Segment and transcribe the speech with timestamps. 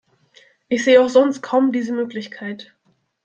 [0.67, 2.73] Ich sehe auch sonst kaum diese Möglichkeit.